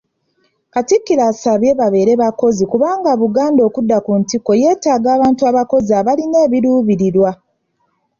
[0.73, 7.31] Katikkiro abasabye babeere bakozi kubanga Buganda okudda ku ntikko yeetaaga abantu abakozi abalina ebiruubirirwa.